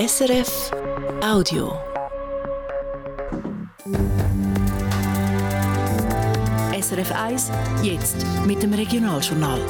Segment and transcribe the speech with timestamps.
[0.00, 0.70] SRF
[1.22, 1.74] Audio.
[6.72, 7.50] SRF 1,
[7.82, 8.16] jetzt
[8.46, 9.60] mit dem Regionaljournal.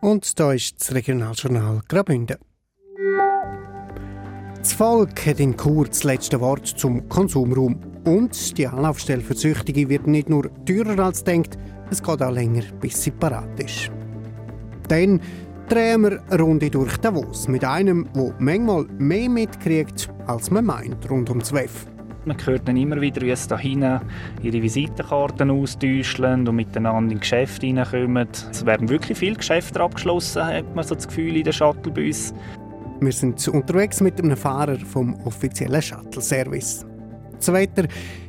[0.00, 2.38] Und da ist das Regionaljournal Graubünden.
[4.58, 7.78] Das Volk hat in Chur das letzte Wort zum Konsumraum.
[8.04, 11.56] Und die Anlaufstelle für Süchtige wird nicht nur teurer als denkt,
[11.88, 13.92] es geht auch länger, bis sie parat ist.
[14.88, 15.20] Dann
[15.70, 21.08] drehen wir eine Runde durch Davos mit einem, der manchmal mehr mitkriegt, als man meint,
[21.08, 21.86] rund ums WEF.
[22.24, 24.00] Man hört dann immer wieder, wie es da hinten
[24.42, 28.26] ihre Visitenkarten austauschen und miteinander in Geschäfte hineinkommen.
[28.50, 32.34] Es werden wirklich viele Geschäfte abgeschlossen, hat man so das Gefühl in den Shuttlebus.
[33.00, 36.84] Wir sind unterwegs mit einem Fahrer vom offiziellen Shuttle-Service.
[37.38, 37.84] Das Wetter,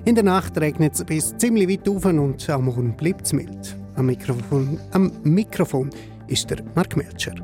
[0.06, 3.76] in der Nacht regnet es bis ziemlich weit auf und am Morgen bleibt es mild.
[3.96, 5.90] Am Mikrofon, am Mikrofon
[6.32, 7.36] ist der Mark Melcher.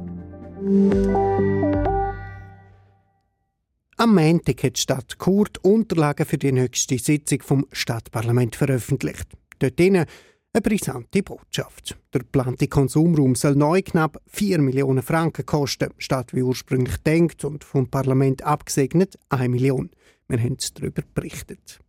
[3.98, 9.28] Am Montag hat die Stadt Chur Unterlagen für die nächste Sitzung vom Stadtparlament veröffentlicht.
[9.60, 10.06] Dort eine
[10.54, 11.98] brisante Botschaft.
[12.14, 17.66] Der geplante Konsumraum soll neu knapp 4 Millionen Franken kosten, statt wie ursprünglich denkt und
[17.66, 19.90] vom Parlament abgesegnet 1 Million.
[20.30, 21.82] Wir haben darüber berichtet.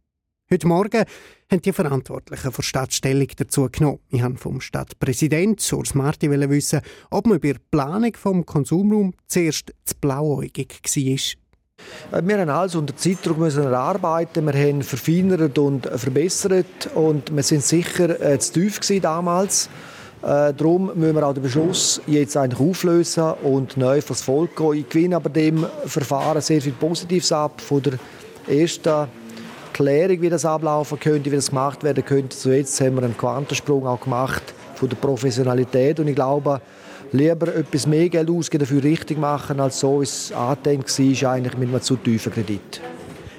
[0.51, 1.05] Heute Morgen
[1.53, 3.99] haben die Verantwortlichen der Stadt Stellung dazu genommen.
[4.09, 9.75] Ich wollte vom Stadtpräsident Urs Marti wissen, ob man bei der Planung des Konsumraums zuerst
[9.85, 12.19] zu blauäugig war.
[12.19, 14.47] Äh, wir haben alles unter Zeitdruck müssen erarbeiten.
[14.47, 19.69] Wir haben verfeinert und verbessert und wir sind sicher äh, zu tief damals.
[20.23, 24.73] Äh, darum müssen wir auch den Beschluss jetzt eigentlich auflösen und neu fürs Volk gehen.
[24.73, 27.99] Ich gewinne aber dem Verfahren sehr viel Positives ab von der
[28.49, 29.09] ersten
[29.79, 32.37] Klärung, wie das ablaufen könnte, wie das gemacht werden könnte.
[32.37, 34.43] So jetzt haben wir einen Quantensprung auch gemacht
[34.75, 36.61] von der Professionalität und ich glaube,
[37.13, 41.57] lieber etwas mehr Geld ausgeben, dafür richtig machen, als so wie es angedenkt war, eigentlich
[41.57, 42.81] mit einem zu tiefen Kredit.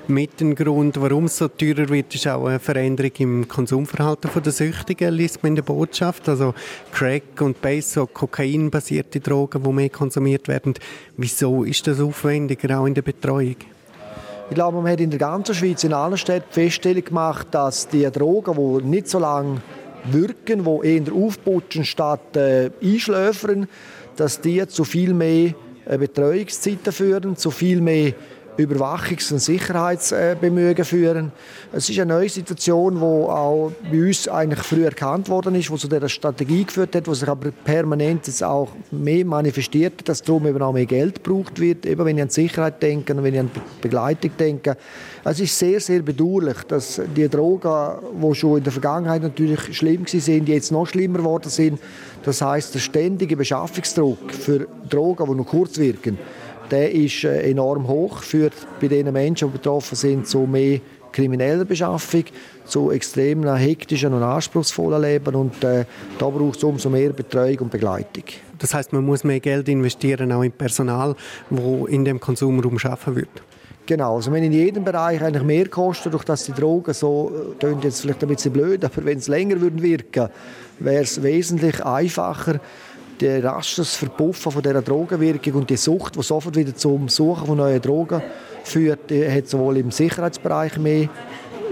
[0.07, 4.51] Mit dem Grund, warum es so teurer wird, ist auch eine Veränderung im Konsumverhalten der
[4.53, 6.29] Süchtigen, liest man in der Botschaft.
[6.29, 6.53] Also
[6.93, 10.73] Crack und Base, so kokainbasierte Drogen, die mehr konsumiert werden.
[11.17, 13.57] Wieso ist das aufwendiger, auch in der Betreuung?
[14.49, 18.09] Ich glaube, man hat in der ganzen Schweiz, in allen Städten Feststellung gemacht, dass die
[18.09, 19.61] Drogen, die nicht so lange
[20.05, 23.67] wirken, die eher aufputschen statt äh, einschläfern,
[24.15, 25.53] dass die zu viel mehr
[25.85, 28.13] äh, Betreuungszeiten führen, zu viel mehr
[28.59, 31.31] Überwachungs- und Sicherheitsbemühen führen.
[31.71, 35.75] Es ist eine neue Situation, die auch bei uns eigentlich früh erkannt worden ist, die
[35.75, 40.47] zu dieser Strategie geführt hat, die sich aber permanent jetzt auch mehr manifestiert, dass darum
[40.47, 43.39] eben auch mehr Geld gebraucht wird, eben wenn ich an Sicherheit denke und wenn ich
[43.39, 44.77] an Begleitung denke.
[45.23, 50.05] Es ist sehr, sehr bedauerlich, dass die Drogen, die schon in der Vergangenheit natürlich schlimm
[50.05, 51.79] waren, jetzt noch schlimmer geworden sind.
[52.23, 56.17] Das heißt, der ständige Beschaffungsdruck für Drogen, die nur kurz wirken,
[56.71, 60.79] der ist äh, enorm hoch, führt bei den Menschen, die betroffen sind, zu mehr
[61.11, 62.23] krimineller Beschaffung,
[62.65, 65.85] zu extrem hektischen und anspruchsvollen Leben und äh,
[66.17, 68.23] da braucht es umso mehr Betreuung und Begleitung.
[68.59, 71.15] Das heißt, man muss mehr Geld investieren, auch in Personal,
[71.49, 73.41] wo in dem Konsumraum arbeiten wird.
[73.85, 77.55] Genau, also wenn in jedem Bereich eigentlich mehr kostet, durch dass die Drogen so, äh,
[77.57, 80.29] klingt jetzt vielleicht ein bisschen blöd, aber wenn es länger würden wirken,
[80.77, 82.59] wäre es wesentlich einfacher,
[83.21, 87.57] der rasches Verpuffen von dieser Drogenwirkung und die Sucht, die sofort wieder zum Suchen von
[87.57, 88.21] neuen Drogen
[88.63, 91.09] führt, hat sowohl im Sicherheitsbereich mehr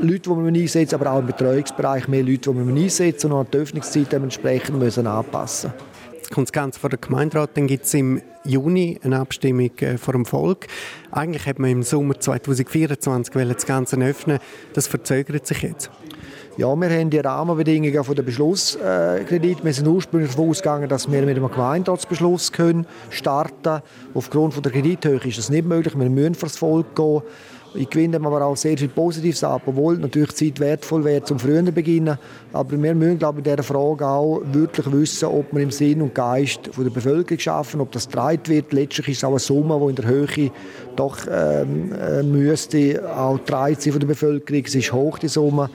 [0.02, 3.46] Leute, die man einsetzt, aber auch im Betreuungsbereich mehr Leute, die man einsetzt und auch
[3.46, 5.74] die Öffnungszeit dementsprechend müssen anpassen
[6.14, 9.98] Jetzt kommt das Ganze vor der Gemeinderat, dann gibt es im Juni eine Abstimmung äh,
[9.98, 10.68] vor dem Volk.
[11.12, 14.40] Eigentlich hat man im Sommer 2024 das Ganze öffnen
[14.74, 15.90] Das verzögert sich jetzt.
[16.58, 19.64] Ja, wir haben die Rahmenbedingungen von der Beschlusskredit.
[19.64, 23.84] Wir sind ursprünglich davon ausgegangen, dass wir mit einem Gemeinderatsbeschluss können starten
[24.16, 25.94] Aufgrund der Kredithöhe ist das nicht möglich.
[25.96, 27.22] Wir müssen das Volk gehen.
[27.76, 31.38] Ich gewinne aber auch sehr viel Positives ab, obwohl natürlich die Zeit wertvoll wäre, zum
[31.38, 32.18] früher beginnen.
[32.54, 36.02] Aber wir müssen, glaube ich, in dieser Frage auch wirklich wissen, ob wir im Sinn
[36.02, 38.74] und Geist der Bevölkerung schaffen, ob das getragen wird.
[38.74, 40.52] Letztlich ist es auch eine Summe, die in der Höhe
[41.00, 44.64] doch ähm, äh, müsste auch getragen sein von der Bevölkerung.
[44.66, 45.70] Es ist hoch, die Summe.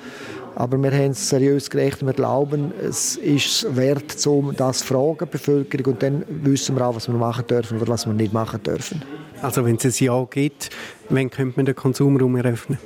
[0.55, 2.07] Aber wir haben es seriös gerechnet.
[2.07, 5.95] Wir glauben, es ist wert, um das zu fragen, die Bevölkerung.
[5.95, 9.03] Und dann wissen wir auch, was wir machen dürfen oder was wir nicht machen dürfen.
[9.41, 10.71] Also wenn es ein Ja gibt,
[11.09, 12.79] wann könnte man den Konsumraum eröffnen?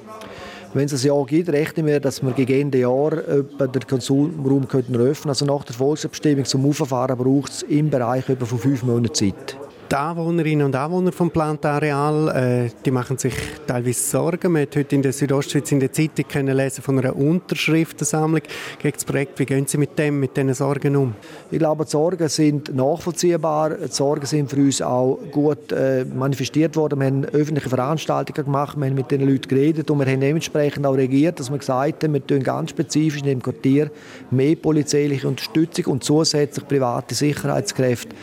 [0.75, 4.69] Wenn es ein Ja gibt, rechnen wir, dass wir gegen Ende Jahr den Konsumraum eröffnen
[4.69, 5.29] könnten.
[5.29, 9.57] Also nach der Volksabstimmung zum Auffahren braucht es im Bereich von fünf Monaten Zeit.
[9.89, 13.35] Die Anwohnerinnen und Anwohner vom Plantareal, äh, die machen sich
[13.69, 14.51] teilweise Sorgen.
[14.51, 18.43] Man hat heute in der Südostschweiz in der Zeitung können lesen von einer Unterschriftensammlung
[18.81, 19.39] gegen das Projekt.
[19.39, 21.15] Wie gehen Sie mit dem, mit diesen Sorgen um?
[21.53, 23.77] Ich glaube, die Sorgen sind nachvollziehbar.
[23.77, 26.99] Die Sorgen sind für uns auch gut äh, manifestiert worden.
[26.99, 30.85] Wir haben öffentliche Veranstaltungen gemacht, wir haben mit den Leuten geredet und wir haben dementsprechend
[30.85, 33.93] auch reagiert, dass wir gesagt haben, wir tun ganz spezifisch in dem Quartier
[34.33, 38.17] mehr polizeiliche Unterstützung und zusätzlich private Sicherheitskräfte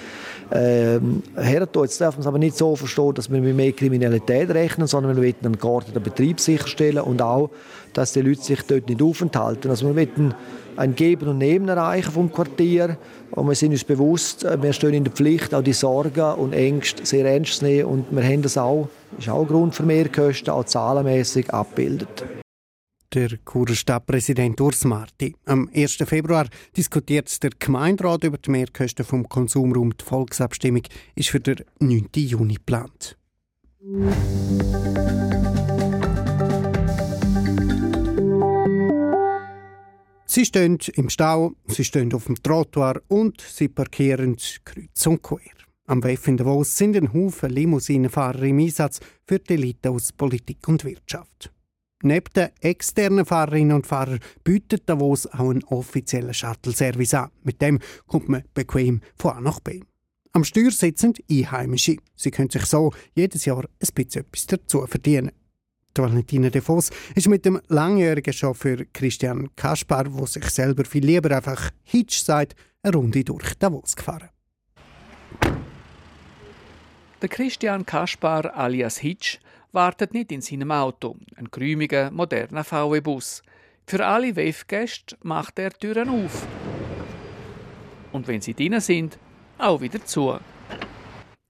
[0.51, 1.84] ähm, hertun.
[1.84, 5.16] Jetzt darf man es aber nicht so verstehen, dass wir mit mehr Kriminalität rechnen, sondern
[5.16, 7.50] wir wollen einen geordneten Betrieb sicherstellen und auch,
[7.94, 9.69] dass die Leute sich dort nicht aufenthalten.
[9.69, 10.34] Also wir wollen
[10.75, 12.98] ein Geben und Nehmen erreichen vom Quartier
[13.31, 16.54] und wir sind uns bewusst, äh, wir stehen in der Pflicht, auch die Sorgen und
[16.54, 20.51] Ängste sehr ernst zu nehmen und wir haben das auch, ist auch Grund für Mehrkosten,
[20.51, 22.24] auch zahlenmäßig abgebildet
[23.13, 25.36] der Churer Stadtpräsident Urs Marti.
[25.45, 25.98] Am 1.
[26.06, 29.95] Februar diskutiert der Gemeinderat über die Mehrkosten vom Konsumraum.
[29.95, 30.83] Die Volksabstimmung
[31.15, 32.10] ist für den 9.
[32.15, 33.18] Juni geplant.
[40.25, 45.38] Sie stehen im Stau, sie stehen auf dem Trottoir und sie parkieren kreuz und quer.
[45.86, 50.68] Am WEF in Davos sind ein Haufen Limousinenfahrer im Einsatz für die Elite aus Politik
[50.68, 51.52] und Wirtschaft.
[52.05, 57.29] Neben den externen Fahrerinnen und Fahrern bietet Davos auch einen offiziellen Shuttle-Service an.
[57.44, 59.79] Mit dem kommt man bequem von A nach B.
[60.33, 61.95] Am Steuer sitzen Einheimische.
[62.17, 65.31] Sie können sich so jedes Jahr ein bisschen etwas dazu verdienen.
[65.95, 71.05] Die Valentina de Vos ist mit dem langjährigen Chauffeur Christian Kaspar, der sich selber viel
[71.05, 74.29] lieber einfach Hitch sagt, eine Runde durch Davos gefahren.
[77.21, 79.39] Der Christian Kaspar alias Hitch
[79.74, 83.42] wartet nicht in seinem Auto, ein geräumiger, moderner VW-Bus.
[83.86, 86.48] Für alle WEF-Gäste macht er Türen auf.
[88.12, 89.18] Und wenn sie drinnen sind,
[89.58, 90.40] auch wieder zu.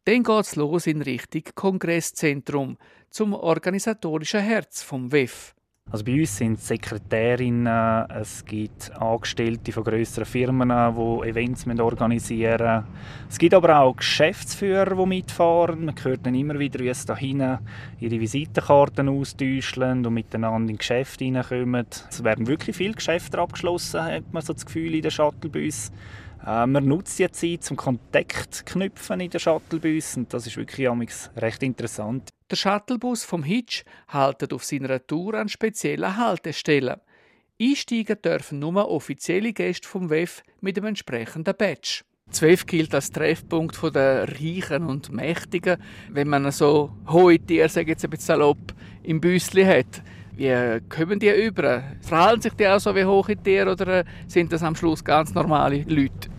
[0.05, 2.77] Dann geht's los in Richtung Kongresszentrum,
[3.09, 5.53] zum organisatorischen Herz vom WEF.
[5.93, 13.27] Also bei uns sind Sekretärinnen, es gibt Angestellte von größeren Firmen, die Events organisieren müssen.
[13.29, 15.85] Es gibt aber auch Geschäftsführer, die mitfahren.
[15.85, 17.59] Man hört dann immer wieder, wie es da hinten
[17.99, 21.85] ihre Visitenkarten austauschen und miteinander in Geschäfte hineinkommen.
[22.09, 25.91] Es werden wirklich viele Geschäfte abgeschlossen, hat man so das Gefühl in den Shuttlebus.
[26.45, 30.89] Man nutzt die Zeit zum Kontakt knüpfen in den Shuttlebus und das ist wirklich
[31.37, 32.31] recht interessant.
[32.51, 36.99] Der Shuttlebus vom Hitch haltet auf seiner Tour an speziellen Haltestellen.
[37.61, 42.01] Einsteigen dürfen nur offizielle Gäste vom WEF mit dem entsprechenden Badge.
[42.27, 45.77] Das WEF gilt als Treffpunkt der Reichen und Mächtigen,
[46.09, 50.03] wenn man so hohe Tiere, sage jetzt ein bisschen salopp, im Büsli hat.
[50.35, 51.83] Wie kommen die über?
[52.01, 55.83] Verhalten sich die auch so wie hohe Tiere oder sind das am Schluss ganz normale
[55.83, 56.32] Leute?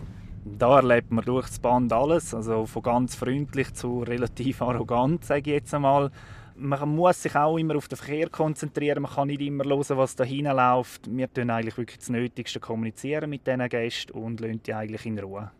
[0.57, 5.51] Da erlebt man durch das Band alles, also von ganz freundlich zu relativ arrogant, sage
[5.51, 6.11] ich jetzt einmal.
[6.57, 10.15] Man muss sich auch immer auf den Verkehr konzentrieren, man kann nicht immer hören, was
[10.15, 11.09] da hinläuft.
[11.13, 15.19] Wir tun eigentlich wirklich das Nötigste kommunizieren mit diesen Gästen und lassen die eigentlich in
[15.19, 15.51] Ruhe.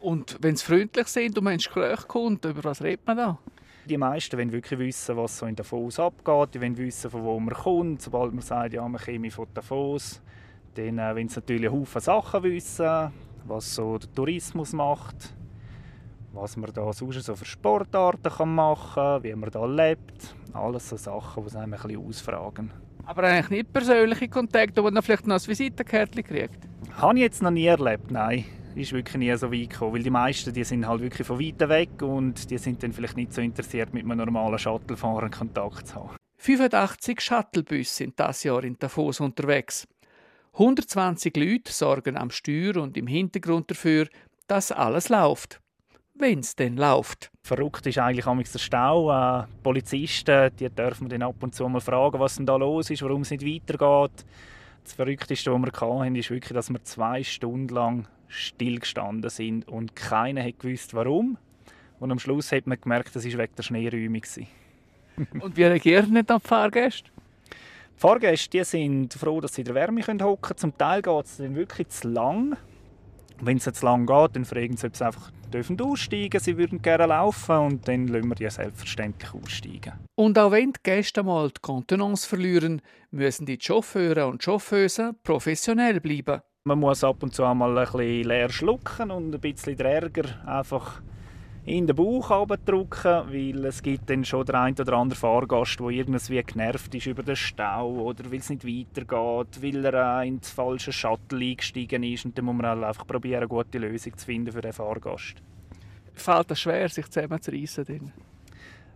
[0.00, 3.38] Und wenn sie freundlich sind und man ins Gespräch kommt, über was redet man da?
[3.86, 6.54] Die meisten wollen wirklich wissen, was so in Davos abgeht.
[6.54, 8.02] Die wollen wissen, von wo man kommt.
[8.02, 10.20] Sobald man sagt, ja, man käme von Davos,
[10.74, 13.12] dann äh, wollen sie natürlich Haufen Sachen wissen
[13.46, 15.34] was so der Tourismus macht,
[16.32, 20.34] was man da sonst so für Sportarten kann machen kann, wie man da lebt.
[20.52, 22.72] Alles so Sachen, die einem ein bisschen ausfragen.
[23.06, 26.58] Aber eigentlich nicht persönliche Kontakte, wo man vielleicht noch ein Visitenkärtchen kriegt?
[26.96, 28.44] Habe ich jetzt noch nie erlebt, nein.
[28.74, 31.68] Ist wirklich nie so weit gekommen, weil die meisten die sind halt wirklich von weit
[31.68, 35.96] weg und die sind dann vielleicht nicht so interessiert, mit einem normalen Shuttlefahrer Kontakt zu
[35.96, 36.16] haben.
[36.38, 39.86] 85 Shuttlebusse sind das Jahr in Davos unterwegs.
[40.54, 44.06] 120 Leute sorgen am Steuer und im Hintergrund dafür,
[44.46, 45.60] dass alles läuft.
[46.14, 47.32] Wenn es denn läuft.
[47.42, 49.10] Verrückt ist eigentlich der Stau.
[49.10, 53.02] Äh, Polizisten die dürfen dann ab und zu mal fragen, was denn da los ist,
[53.02, 54.24] warum es nicht weitergeht.
[54.84, 59.96] Das Verrückteste, was wir hatten, ist wirklich, dass wir zwei Stunden lang stillgestanden sind und
[59.96, 61.36] keiner hat gewusst, warum.
[61.98, 64.22] Und am Schluss hat man gemerkt, das war wegen der Schneeräumung.
[65.40, 67.10] und wie reagieren nicht die Fahrgäste?
[67.96, 70.58] Die Fahrgäste die sind froh, dass sie in der Wärme hocken können.
[70.58, 72.56] Zum Teil geht es dann wirklich zu lang.
[73.40, 76.82] Wenn es zu lang geht, dann fragen sie, ob sie einfach dürfen aussteigen Sie würden
[76.82, 79.92] gerne laufen und dann lassen wir die selbstverständlich aussteigen.
[80.16, 86.00] Und auch wenn die Gäste mal die Kontenance verlieren, müssen die Chauffeure und Chauffeuse professionell
[86.00, 86.40] bleiben.
[86.64, 90.24] Man muss ab und zu einmal ein bisschen leer schlucken und ein bisschen den Ärger
[90.46, 91.02] einfach
[91.66, 95.88] in den Bauch drücken, weil es gibt dann schon der ein oder andere Fahrgast, der
[95.88, 100.50] irgendwie genervt ist über den Stau oder weil es nicht weitergeht, weil er äh, ins
[100.50, 104.26] falsche Shuttle eingestiegen ist und dann muss man halt einfach probieren, eine gute Lösung zu
[104.26, 105.36] finden für den Fahrgast.
[106.12, 108.12] fällt es schwer, sich zusammenzureissen?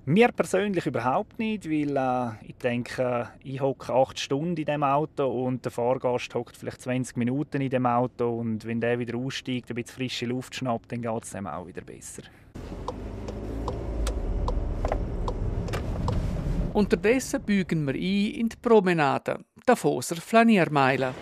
[0.05, 5.27] Mir persönlich überhaupt nicht, weil äh, ich denke, ich hocke acht Stunden in dem Auto
[5.27, 9.71] und der Fahrgast hockt vielleicht 20 Minuten in dem Auto und wenn der wieder aussteigt,
[9.71, 12.23] ein bisschen frische Luft schnappt, dann geht es dem auch wieder besser.
[16.79, 21.13] Unterdessen bügen wir ein in die Promenade, der Foser Flaniermeile.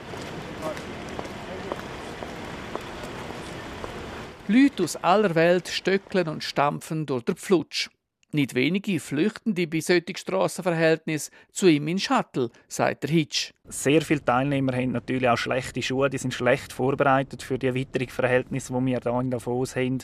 [4.49, 7.89] Leute aus aller Welt stöckeln und stampfen durch den Pflutsch.
[8.33, 13.55] Nicht wenige flüchten die bei solchen Strassenverhältnissen zu ihm in Shuttle, sagt der Hitch.
[13.65, 18.75] Sehr viele Teilnehmer haben natürlich auch schlechte Schuhe, die sind schlecht vorbereitet für die Erweiterungsverhältnisse,
[18.75, 20.03] die wir hier in Davos haben.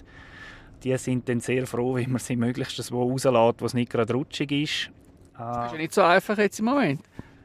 [0.83, 4.15] Die sind dann sehr froh, wenn man sie möglichst wo rauslässt, wo es nicht gerade
[4.15, 4.91] rutschig ist.
[5.37, 7.01] Das ist ja nicht so einfach jetzt im Moment.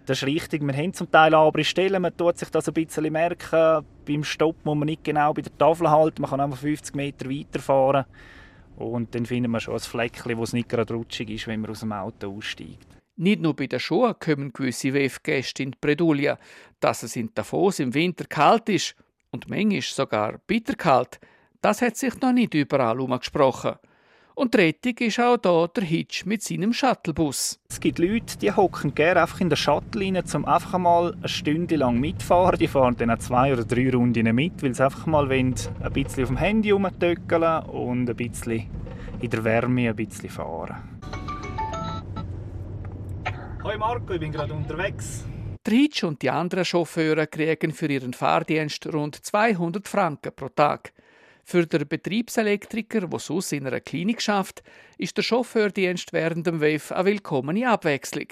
[0.06, 0.62] Das ist richtig.
[0.62, 2.02] Wir haben zum Teil andere Stellen.
[2.02, 3.86] Man tut sich das ein bisschen merken.
[4.06, 6.22] Beim Stopp muss man nicht genau bei der Tafel halten.
[6.22, 8.06] Man kann einfach 50 Meter weiterfahren.
[8.78, 11.72] Und dann findet man schon ein Fleckchen, wo es nicht gerade rutschig ist, wenn man
[11.72, 12.88] aus dem Auto aussteigt.
[13.18, 16.38] Nicht nur bei den Schuhen kommen gewisse WEF-Gäste in die Bredouille.
[16.80, 18.96] Dass es in Davos im Winter kalt ist
[19.32, 21.20] und manchmal sogar bitterkalt,
[21.62, 23.76] das hat sich noch nicht überall umgesprochen.
[24.38, 27.60] Und die Rettung ist auch hier der Hitch mit seinem Shuttlebus.
[27.68, 31.28] Es gibt Leute, die hocken gerne einfach in der Shuttle rein, um einfach mal eine
[31.28, 32.60] Stunde lang mitfahren.
[32.60, 35.56] Die fahren dann auch zwei oder drei Runden mit, weil sie einfach mal ein
[35.92, 38.70] bisschen auf dem Handy rumtöckeln und ein bisschen
[39.22, 41.00] in der Wärme ein bisschen fahren.
[43.64, 45.26] Hoi Marco, ich bin gerade unterwegs.
[45.66, 50.94] Der Hitch und die anderen Chauffeure kriegen für ihren Fahrdienst rund 200 Franken pro Tag.
[51.50, 54.64] Für den Betriebselektriker, der sonst in einer Klinik schafft,
[54.98, 58.28] ist der Chauffeurdienst während dem WEF eine willkommene Abwechslung.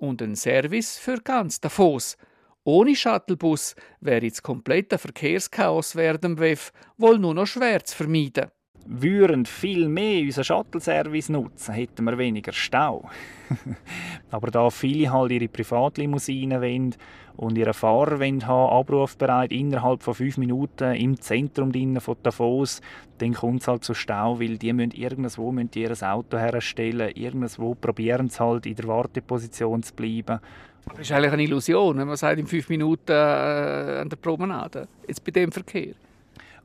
[0.00, 2.16] Und ein Service für ganz Davos.
[2.64, 8.50] Ohne Shuttlebus wäre das komplette Verkehrschaos während dem WEF wohl nur noch schwer zu vermeiden.
[8.90, 13.10] Würden viel mehr unseren Shuttle-Service nutzen, hätten wir weniger Stau.
[14.30, 16.94] Aber da viele halt ihre Privatlimousinen wollen
[17.36, 22.80] und ihre Fahrer wollen haben, abrufbereit innerhalb von fünf Minuten im Zentrum von Davos,
[23.18, 27.74] dann kommt es halt zu Stau, weil die müssen irgendwo müssen ihr Auto herstellen, irgendwo
[27.74, 30.40] probieren sie halt in der Warteposition zu bleiben.
[30.88, 34.88] Das ist eigentlich eine Illusion, wenn man sagt, in fünf Minuten äh, an der Promenade,
[35.06, 35.92] jetzt bei dem Verkehr.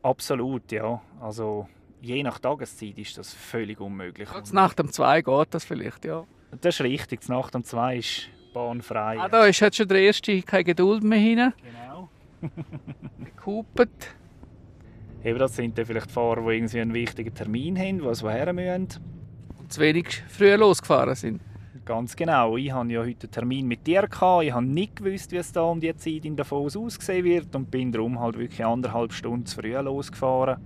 [0.01, 1.01] Absolut, ja.
[1.19, 1.67] Also
[2.03, 4.29] je nach Tageszeit ist das völlig unmöglich.
[4.35, 6.25] Jetzt Nacht um zwei geht das vielleicht, ja.
[6.61, 9.17] Das ist richtig, Nacht um zwei ist bahnfrei.
[9.19, 11.53] Ah, da ist jetzt schon der Erste, keine Geduld mehr hin.
[11.63, 12.09] Genau.
[13.23, 14.15] Gekupert.
[15.23, 19.01] Eben, das sind dann vielleicht Fahrer, die irgendwie einen wichtigen Termin haben, die woher müssen.
[19.59, 21.41] Und zu wenig früh losgefahren sind.
[21.85, 22.57] Ganz genau.
[22.57, 24.07] Ich hatte ja heute einen Termin mit dir.
[24.07, 24.43] Gehabt.
[24.43, 27.71] Ich habe nicht gewusst, wie es da um die Zeit in Davos aussehen wird und
[27.71, 30.57] bin darum halt wirklich anderthalb Stunden zu früh losgefahren.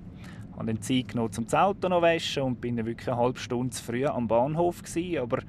[0.58, 3.18] Ich habe dann Zeit genommen, um das Auto noch waschen und bin dann wirklich eine
[3.18, 5.44] halbe Stunde zu früh am Bahnhof gewesen, aber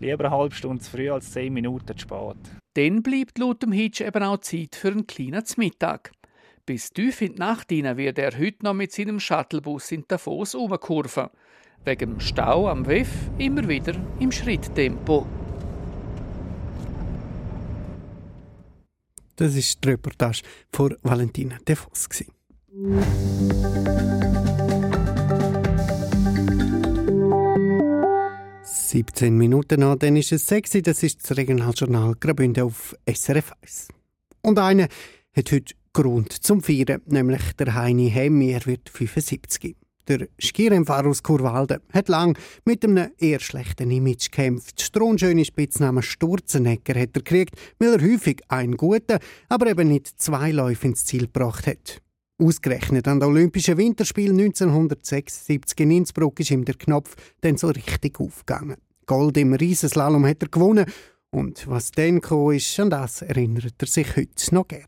[0.00, 2.36] lieber eine halbe Stunde zu früh als zehn Minuten zu spät.
[2.74, 6.12] Dann bleibt laut dem Hitch eben auch Zeit für einen kleinen Mittag.
[6.66, 10.54] Bis tief in die Nacht hinein wird er heute noch mit seinem Shuttlebus in Davos
[10.54, 11.28] umkurven.
[11.86, 13.08] Wegen dem Stau am WEF
[13.38, 15.26] immer wieder im Schritttempo.
[19.36, 22.08] Das ist die Reportage von Valentina Devos.
[28.88, 30.80] 17 Minuten nach, dann ist es sexy.
[30.80, 33.88] Das ist das Regionaljournal Graubünden auf SRF 1.
[34.42, 34.88] Und einer
[35.36, 38.50] hat heute Grund zum Feiern, nämlich der Heini Hemmi.
[38.50, 39.76] Er wird 75.
[40.08, 44.80] Der Skirennfahrer aus Kurwalden hat lang mit einem eher schlechten Image gekämpft.
[44.80, 49.18] Strohnschöne Spitzname Sturzenegger hat er gekriegt, weil er häufig einen guten,
[49.50, 52.00] aber eben nicht zwei Läufe ins Ziel gebracht hat.
[52.40, 58.20] Ausgerechnet an den Olympischen Winterspielen 1976 in Innsbruck ist ihm der Knopf dann so richtig
[58.20, 58.76] aufgegangen.
[59.06, 60.86] Gold im Riesenslalom hat er gewonnen
[61.30, 64.86] und was dann kam, ist, an das erinnert er sich heute noch gern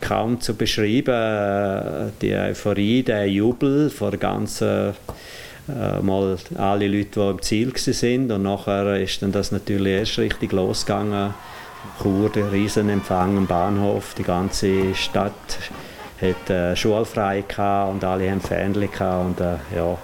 [0.00, 4.94] kaum zu beschreiben, die Euphorie, der Jubel vor der ganzen
[5.68, 10.18] äh, mal alle Leute, die im Ziel sind und nachher ist dann das natürlich erst
[10.18, 11.32] richtig losgegangen.
[12.02, 15.32] Chur, der Riesenempfang am Bahnhof, die ganze Stadt
[16.20, 17.44] hat äh, schulfrei
[17.90, 19.98] und alle haben Fähnchen und äh, ja,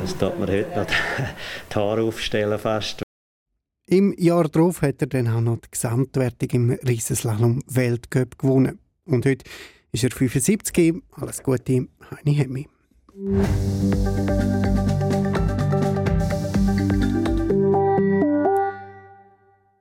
[0.00, 0.86] das tut man heute noch
[1.70, 3.02] die Haare aufstellen fast.
[3.86, 8.78] Im Jahr darauf hat er dann auch noch die Gesamtwertung im Riesenslalom Weltcup gewonnen.
[9.06, 9.44] Und heute
[9.92, 11.02] ist er 75.
[11.12, 12.68] Alles Gute, Heini Hemmi.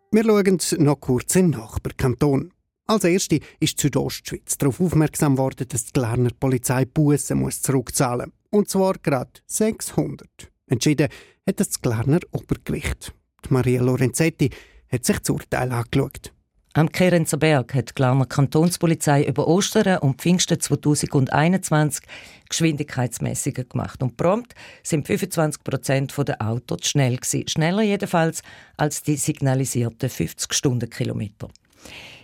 [0.09, 2.53] Wir schauen noch kurz in den Nachbarkanton.
[2.89, 8.31] Als erste ist die Südostschweiz darauf aufmerksam worden, dass die Lerner Polizei Bussen muss zurückzahlen
[8.49, 10.29] Und zwar gerade 600.
[10.67, 11.09] Entschieden
[11.45, 13.13] hat das Glarner Obergericht.
[13.45, 14.51] Die Maria Lorenzetti
[14.89, 16.31] hat sich das Urteil angeschaut.
[16.75, 22.05] Am Kerenzer Berg hat die Glarner Kantonspolizei über Ostern und Pfingsten 2021
[22.47, 24.01] Geschwindigkeitsmessungen gemacht.
[24.01, 27.49] Und prompt sind 25 Prozent der Autos schnell gewesen.
[27.49, 28.43] Schneller jedenfalls
[28.77, 31.49] als die signalisierten 50 Stundenkilometer.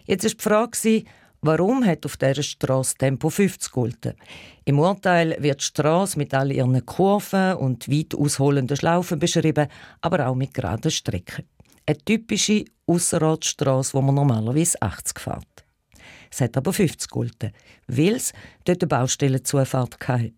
[0.05, 1.03] Jetzt ist die Frage,
[1.41, 4.13] warum hat auf dieser Straße Tempo 50 gelten?
[4.65, 9.67] Im Urteil wird die Straße mit all ihren Kurven und weit ausholenden Schlaufen beschrieben,
[10.01, 11.45] aber auch mit geraden Strecken.
[11.86, 15.65] Eine typische Ausserortstrasse, wo man normalerweise 80 fährt.
[16.29, 17.51] Es hat aber 50 gelten,
[17.88, 18.33] weil es
[18.65, 20.33] dort eine Baustellenzufahrt hatte.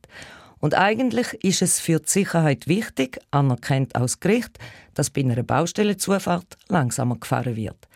[0.59, 4.59] Und eigentlich ist es für die Sicherheit wichtig, anerkennt das Gericht,
[4.93, 7.87] dass bei einer Baustellenzufahrt langsamer gefahren wird.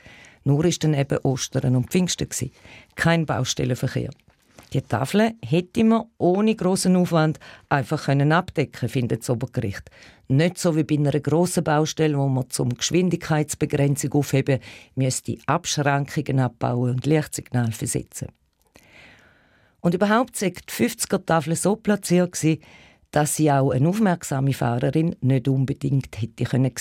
[0.43, 2.29] Nur ist dann eben Ostern und Pfingsten
[2.95, 4.09] kein Baustellenverkehr.
[4.73, 9.89] Die Tafel hätte man ohne großen Aufwand einfach können abdecken, findet das Obergericht.
[10.27, 14.59] Nicht so wie bei einer grossen Baustelle, wo man zum Geschwindigkeitsbegrenzung aufheben
[14.93, 18.27] müsste Abschrankungen abbauen und Lichtsignal versetzen.
[19.81, 22.61] Und überhaupt sei die 50er-Tafel so platziert gewesen,
[23.11, 26.71] dass sie auch eine aufmerksame Fahrerin nicht unbedingt hätte können.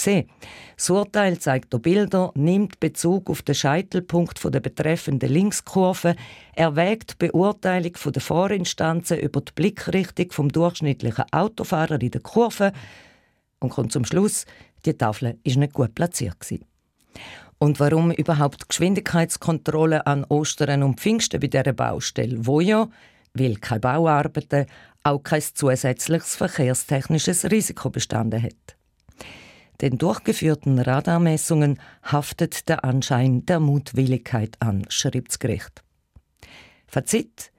[0.77, 6.17] Das Urteil zeigt auch Bilder, nimmt Bezug auf den Scheitelpunkt der betreffenden Linkskurve,
[6.55, 12.73] erwägt die Beurteilung der Vorinstanzen über die Blickrichtung vom durchschnittlichen Autofahrer in der Kurve
[13.61, 14.45] und kommt zum Schluss,
[14.85, 16.37] die Tafel ist nicht gut platziert.
[17.59, 22.47] Und warum überhaupt Geschwindigkeitskontrolle an Ostern und Pfingsten bei dieser Baustelle?
[22.47, 22.89] Wo ja,
[23.35, 24.67] weil keine Bauarbeiten,
[25.03, 28.77] auch kein zusätzliches verkehrstechnisches Risiko bestanden hat.
[29.81, 35.85] Den durchgeführten Radarmessungen haftet der Anschein der Mutwilligkeit an, schreibt das Gericht.
[36.89, 37.53] Fazit.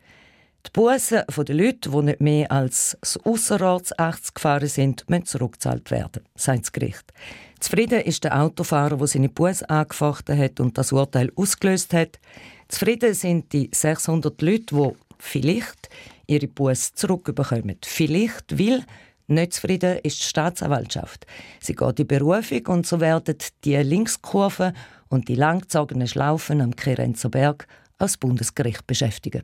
[0.66, 5.90] Die Bussen der Leute, die nicht mehr als das Ausserorts 80 gefahren sind, müssen zurückgezahlt
[5.90, 7.14] werden, sagt das Gericht.
[7.62, 12.20] Zufrieden ist der Autofahrer, der seine Busse angefochten hat und das Urteil ausgelöst hat.
[12.68, 15.90] Zufrieden sind die 600 Leute, die vielleicht
[16.28, 17.78] ihre Busse zurückbekommen.
[17.84, 18.84] Vielleicht, weil
[19.28, 21.28] nicht zufrieden ist die Staatsanwaltschaft.
[21.60, 24.74] Sie geht in Berufung und so werden die Linkskurven
[25.10, 29.44] und die langgezogenen Schlaufen am Kerenzer Berg als Bundesgericht beschäftigen.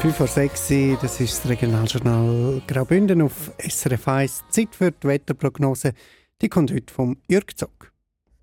[0.00, 0.68] 5 vor 6
[1.00, 4.44] das ist das Regionaljournal Graubünden auf SRF 1.
[4.50, 5.92] Zeit für die Wetterprognose,
[6.40, 7.90] die kommt heute vom Jürg Zock.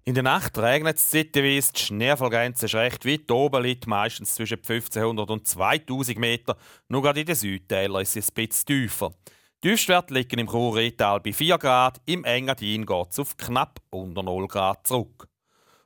[0.07, 4.59] In der Nacht regnet es zeitweise, die Schneefallgrenze ist recht weit oben, liegt meistens zwischen
[4.59, 6.57] 1500 und 2000 Meter.
[6.89, 9.13] Nur gerade in den Südtälern ist es ein bisschen tiefer.
[9.63, 14.21] Die Tiefstwerte liegen im Chur-Retal bei 4 Grad, im Engadin geht es auf knapp unter
[14.21, 15.27] 0 Grad zurück.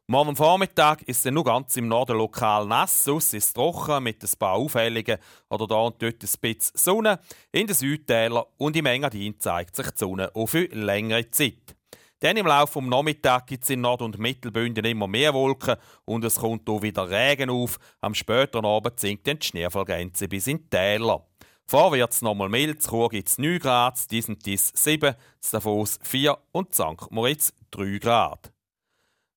[0.08, 4.22] Morgen Vormittag ist es nur ganz im Norden lokal nass, sonst ist es trocken mit
[4.22, 5.18] ein paar Aufhellungen
[5.50, 7.22] oder da und dort ein bisschen Sonne.
[7.54, 11.79] In den Südtälern und im Engadin zeigt sich die Sonne auch für längere Zeit.
[12.22, 16.26] Dann im Laufe des Nachmittags gibt es in Nord- und Mittelbünden immer mehr Wolken und
[16.26, 17.80] es kommt auch wieder Regen auf.
[18.02, 21.26] Am späteren Abend sinkt dann die Schneefallgrenze bis in die Täler.
[21.66, 25.16] Vorwärts nochmal mild, zu Chur gibt es 9 Grad, dies und dies 7,
[25.52, 27.10] Davos 4 und St.
[27.12, 28.52] Moritz 3 Grad.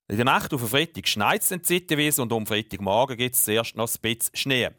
[0.09, 3.77] In der Nacht auf Freitag schneit es in zeitweise und um Freitagmorgen gibt es zuerst
[3.77, 4.71] noch ein bisschen Schnee.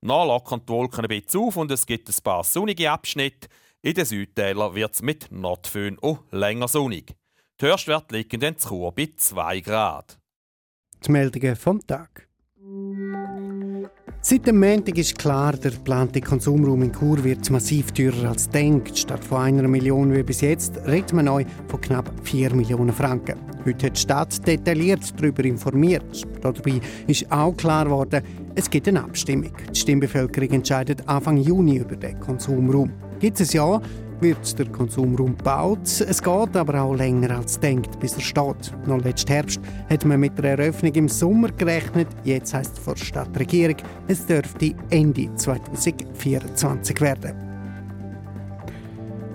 [0.00, 3.48] Dann lockern die Wolken ein bisschen auf und es gibt ein paar sonnige Abschnitte.
[3.82, 7.14] In den Südtälern wird es mit Nordföhn auch länger sonnig.
[7.62, 10.18] Die Höchstwerte liegen zu Chur bei 2 Grad.
[11.06, 12.26] Die Meldungen vom Tag.
[14.20, 18.98] Seit dem Montag ist klar, der geplante Konsumraum in Chur wird massiv teurer als denkt.
[18.98, 23.38] Statt von einer Million wie bis jetzt redet man neu von knapp 4 Millionen Franken.
[23.64, 26.26] Heute hat die Stadt detailliert darüber informiert.
[26.40, 28.24] Dabei ist auch klar geworden,
[28.56, 29.52] es gibt eine Abstimmung.
[29.72, 32.92] Die Stimmbevölkerung entscheidet Anfang Juni über den Konsumraum.
[33.20, 33.80] Gibt es ein Ja,
[34.22, 35.80] wird der Konsumraum gebaut.
[35.84, 38.72] Es geht aber auch länger als denkt, bis er steht.
[38.86, 42.08] Noch letzten Herbst hat man mit der Eröffnung im Sommer gerechnet.
[42.24, 47.41] Jetzt heißt es vor der Stadtregierung, es dürfte Ende 2024 werden.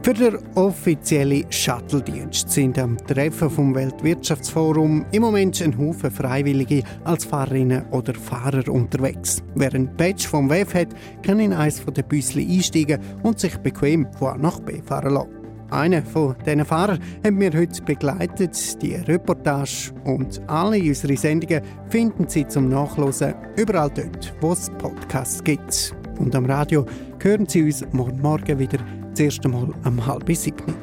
[0.07, 7.25] Für den offiziellen Shuttle-Dienst sind am Treffen vom Weltwirtschaftsforum im Moment ein Haufen Freiwillige als
[7.25, 9.43] Fahrerinnen oder Fahrer unterwegs.
[9.55, 14.07] Wer ein Badge vom WEF hat, kann in eines der Büsschen einsteigen und sich bequem
[14.13, 15.29] von A nach B fahren lassen.
[15.71, 19.91] Einer von diesen Fahrern haben wir heute begleitet, die Reportage.
[20.05, 25.93] Und alle unsere Sendungen finden Sie zum Nachlesen überall dort, wo es Podcasts gibt.
[26.17, 26.85] Und am Radio
[27.21, 28.79] hören Sie uns morgen Morgen wieder
[29.17, 30.75] das erste Mal um halb sieben.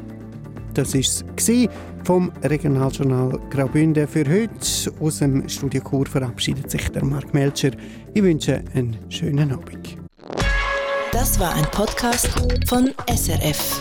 [0.75, 1.25] Das war es
[2.03, 4.93] vom Regionaljournal Graubünden für heute.
[5.01, 7.71] Aus dem Studio Chur verabschiedet sich der Mark Melcher.
[8.13, 9.97] Ich wünsche einen schönen Abend.
[11.13, 12.29] Das war ein Podcast
[12.67, 13.81] von SRF.